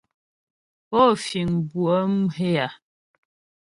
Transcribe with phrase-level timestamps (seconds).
[0.89, 2.67] Pó fíŋ bʉə̌ mhě a?